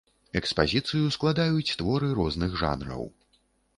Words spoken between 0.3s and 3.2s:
Экспазіцыю складаюць творы розных жанраў.